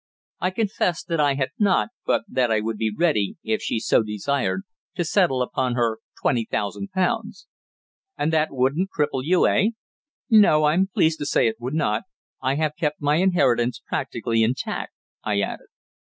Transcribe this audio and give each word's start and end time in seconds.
I 0.39 0.49
confessed 0.49 1.09
that 1.09 1.19
I 1.19 1.35
had 1.35 1.51
not, 1.59 1.89
but 2.07 2.23
that 2.27 2.49
I 2.51 2.59
would 2.59 2.77
be 2.77 2.89
ready, 2.91 3.35
if 3.43 3.61
she 3.61 3.77
so 3.79 4.01
desired, 4.01 4.63
to 4.95 5.05
settle 5.05 5.43
upon 5.43 5.75
her 5.75 5.99
twenty 6.19 6.47
thousand 6.49 6.89
pounds. 6.91 7.45
"And 8.17 8.33
that 8.33 8.47
wouldn't 8.51 8.89
cripple 8.89 9.21
you 9.23 9.45
eh?" 9.47 9.67
"No, 10.27 10.63
I'm 10.63 10.87
pleased 10.87 11.19
to 11.19 11.27
say 11.27 11.45
it 11.47 11.57
would 11.61 11.75
not. 11.75 12.05
I 12.41 12.55
have 12.55 12.71
kept 12.79 12.99
my 12.99 13.17
inheritance 13.17 13.79
practically 13.87 14.41
intact," 14.41 14.91
I 15.23 15.39
added. 15.41 15.67